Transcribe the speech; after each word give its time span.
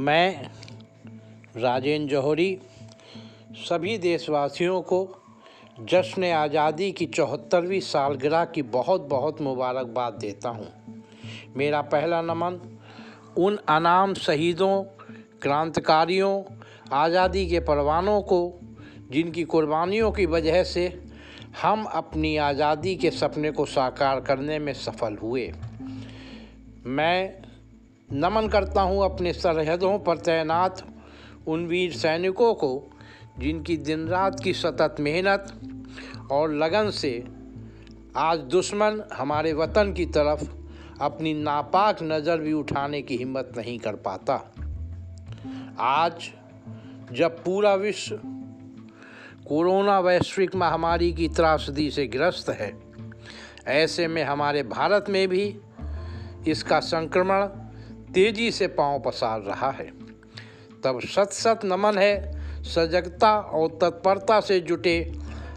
मैं, 0.00 0.50
राजेंद्र 1.56 2.10
जौहरी, 2.10 2.58
सभी 3.68 3.96
देशवासियों 3.98 4.80
को 4.82 5.22
जश्न 5.80 6.24
आज़ादी 6.24 6.92
की 6.92 7.06
चौहत्तरवीं 7.06 7.80
सालगिरह 7.80 8.44
की 8.44 8.62
बहुत 8.62 9.00
बहुत 9.00 9.42
मुबारकबाद 9.42 10.12
देता 10.12 10.48
हूँ। 10.48 10.68
मेरा 11.56 11.82
पहला 11.82 12.22
नमन 12.22 12.60
उन 13.38 13.58
अनाम 13.68 14.14
शहीदों, 14.14 14.82
क्रांतिकारियों, 15.42 16.42
आज़ादी 16.92 17.46
के 17.46 17.60
परवानों 17.60 18.20
को, 18.22 18.60
जिनकी 19.10 19.44
कुर्बानियों 19.44 20.10
की 20.12 20.26
वजह 20.26 20.62
से 20.64 21.02
हम 21.62 21.84
अपनी 21.84 22.36
आज़ादी 22.36 22.96
के 22.96 23.10
सपने 23.10 23.50
को 23.50 23.64
साकार 23.66 24.20
करने 24.20 24.58
में 24.58 24.72
सफल 24.72 25.16
हुए। 25.16 25.52
मैं 26.86 27.49
नमन 28.12 28.48
करता 28.48 28.80
हूँ 28.80 29.04
अपने 29.04 29.32
सरहदों 29.32 29.98
पर 29.98 30.18
तैनात 30.18 30.82
उन 31.48 31.66
वीर 31.66 31.92
सैनिकों 31.92 32.54
को, 32.54 32.90
जिनकी 33.38 33.76
दिन 33.76 34.06
रात 34.08 34.40
की 34.40 34.52
सतत 34.52 34.96
मेहनत 35.00 35.52
और 36.32 36.54
लगन 36.54 36.90
से 36.90 37.12
आज 38.16 38.38
दुश्मन 38.38 39.02
हमारे 39.14 39.52
वतन 39.52 39.92
की 39.92 40.06
तरफ़ 40.06 40.44
अपनी 41.02 41.34
नापाक 41.34 42.02
नज़र 42.02 42.40
भी 42.40 42.52
उठाने 42.52 43.02
की 43.02 43.16
हिम्मत 43.16 43.52
नहीं 43.56 43.78
कर 43.78 43.96
पाता। 43.96 44.34
आज 45.78 46.28
जब 47.12 47.42
पूरा 47.44 47.74
विश्व 47.74 48.20
कोरोना 49.46 49.98
वैश्विक 50.00 50.56
महामारी 50.56 51.12
की 51.12 51.28
त्रासदी 51.28 51.90
से 51.90 52.06
ग्रस्त 52.06 52.50
है, 52.50 52.72
ऐसे 53.66 54.08
में 54.08 54.22
हमारे 54.24 54.62
भारत 54.62 55.06
में 55.08 55.26
भी 55.28 55.54
इसका 56.48 56.80
संक्रमण 56.80 57.48
तेज़ी 58.14 58.50
से 58.50 58.66
पाँव 58.66 59.00
पसार 59.00 59.40
रहा 59.40 59.70
है। 59.70 59.86
तब 60.84 61.00
सत 61.00 61.32
सत 61.32 61.60
नमन 61.64 61.98
है, 61.98 62.62
सजगता 62.62 63.34
और 63.34 63.68
तत्परता 63.82 64.40
से 64.40 64.60
जुटे 64.60 65.12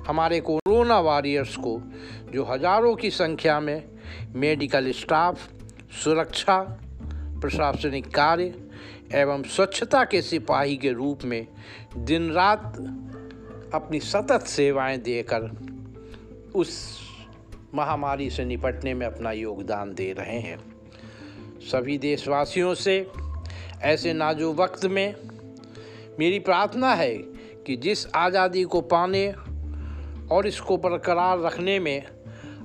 हमारे 0.07 0.39
कोरोना 0.39 0.99
वॉरियर्स 0.99 1.55
को, 1.55 1.79
जो 2.33 2.43
हज़ारों 2.43 2.95
की 2.95 3.09
संख्या 3.09 3.59
में 3.59 3.83
मेडिकल 4.35 4.91
स्टाफ, 4.91 5.49
सुरक्षा, 6.03 6.59
प्रशासनिक 7.41 8.07
कार्य 8.15 8.53
एवं 9.13 9.43
स्वच्छता 9.43 10.03
के 10.03 10.21
सिपाही 10.21 10.77
के 10.77 10.91
रूप 10.91 11.23
में 11.23 11.47
दिन 11.97 12.31
रात 12.31 12.77
अपनी 13.73 13.99
सतत 13.99 14.41
सेवाएँ 14.41 14.97
देकर 14.97 15.49
उस 16.55 16.99
महामारी 17.75 18.29
से 18.29 18.45
निपटने 18.45 18.93
में 18.93 19.05
अपना 19.07 19.31
योगदान 19.31 19.93
दे 19.93 20.11
रहे 20.13 20.39
हैं। 20.39 20.72
सभी 21.63 21.97
देशवासियों 21.97 22.73
से 22.73 22.95
ऐसे 23.81 24.13
नाजुक 24.13 24.55
वक्त 24.55 24.85
में 24.85 25.15
मेरी 26.19 26.39
प्रार्थना 26.39 26.93
है 26.93 27.13
कि 27.67 27.75
जिस 27.77 28.05
आज़ादी 28.15 28.63
को 28.63 28.81
पाने 28.81 29.31
और 30.31 30.47
इसको 30.47 30.77
बरकरार 30.77 31.39
रखने 31.39 31.79
में 31.79 32.05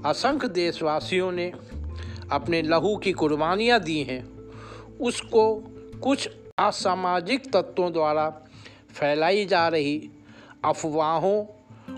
असंख्य 0.06 0.48
देशवासियों 0.48 1.30
ने 1.32 1.50
अपने 2.32 2.62
लहू 2.62 2.96
की 2.96 3.12
कुर्बानियाँ 3.12 3.80
दी 3.80 4.02
हैं, 4.02 4.22
उसको 5.00 5.54
कुछ 6.02 6.28
असामाजिक 6.58 7.52
तत्वों 7.52 7.92
द्वारा 7.92 8.28
फैलाई 8.90 9.44
जा 9.44 9.66
रही 9.68 10.10
अफवाहों 10.64 11.44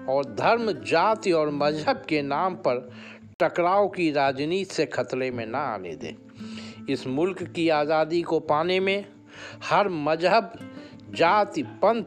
और 0.06 0.24
धर्म, 0.34 0.72
जाति 0.72 1.32
और 1.32 1.50
मज़हब 1.50 2.04
के 2.08 2.22
नाम 2.22 2.54
पर 2.56 2.88
टकराव 3.40 3.88
की 3.88 4.10
राजनीति 4.12 4.74
से 4.74 4.86
खतरे 4.86 5.30
में 5.30 5.46
ना 5.46 5.58
आने 5.58 5.94
दें। 5.96 6.14
इस 6.88 7.06
मुल्क 7.06 7.42
की 7.42 7.68
आज़ादी 7.68 8.22
को 8.22 8.40
पाने 8.40 8.80
में 8.80 9.04
हर 9.64 9.88
मज़हब, 9.88 10.52
जाति, 11.10 11.62
पंथ 11.62 12.04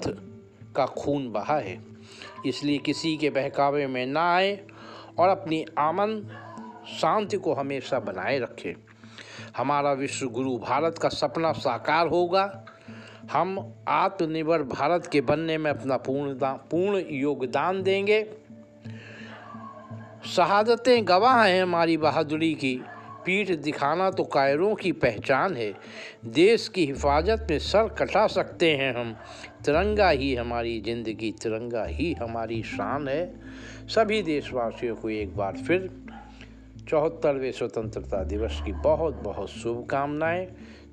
का 0.75 0.85
खून 0.85 1.31
बहा 1.31 1.57
है। 1.57 1.85
इसलिए 2.45 2.77
किसी 2.77 3.17
के 3.17 3.29
बहकावे 3.29 3.87
में 3.87 4.05
ना 4.05 4.35
आए 4.35 4.67
और 5.19 5.29
अपनी 5.29 5.65
आमन, 5.77 6.21
शांति 6.99 7.37
को 7.37 7.53
हमेशा 7.53 7.99
बनाए 7.99 8.39
रखें। 8.39 8.73
हमारा 9.57 9.93
विश्व 9.93 10.27
गुरु 10.27 10.57
भारत 10.57 10.97
का 10.97 11.09
सपना 11.09 11.51
साकार 11.51 12.07
होगा। 12.07 12.65
हम 13.31 13.73
आत्मनिर्भर 13.87 14.63
भारत 14.63 15.07
के 15.07 15.21
बनने 15.21 15.57
में 15.57 15.71
अपना 15.71 15.97
पूर्ण 15.97 16.33
पूर्ण 16.43 17.03
योगदान 17.11 17.83
देंगे। 17.83 18.23
शहादतें 20.25 21.07
गवाह 21.07 21.43
हैं 21.43 21.63
हमारी 21.63 21.97
बहादुरी 21.97 22.53
की। 22.53 22.81
पीठ 23.25 23.51
दिखाना 23.59 24.09
तो 24.11 24.23
कायरों 24.23 24.73
की 24.75 24.91
पहचान 24.91 25.55
है। 25.55 25.71
देश 26.33 26.67
की 26.67 26.85
हिफाजत 26.85 27.47
में 27.49 27.57
सर 27.59 27.87
कटा 27.89 28.25
सकते 28.27 28.71
हैं 28.75 28.93
हम। 28.95 29.13
तिरंगा 29.65 30.09
ही 30.09 30.33
हमारी 30.35 30.79
ज़िंदगी, 30.81 31.31
तिरंगा 31.41 31.85
ही 31.85 32.11
हमारी 32.13 32.61
शान 32.63 33.07
है। 33.07 33.25
सभी 33.87 34.21
देशवासियों 34.23 34.95
को 34.95 35.09
एक 35.09 35.35
बार 35.37 35.57
फिर 35.57 35.89
चौहत्तरवें 36.89 37.51
स्वतंत्रता 37.51 38.23
दिवस 38.23 38.61
की 38.65 38.71
बहुत 38.71 39.21
बहुत 39.23 39.49
शुभकामनाएँ। 39.51 40.47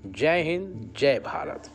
जय 0.07 0.43
हिंद, 0.43 0.91
जय 0.99 1.19
भारत। 1.25 1.71